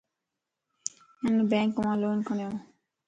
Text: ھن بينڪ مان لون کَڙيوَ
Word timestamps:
ھن 1.21 1.35
بينڪ 1.49 1.75
مان 1.83 1.95
لون 2.01 2.17
کَڙيوَ 2.27 2.51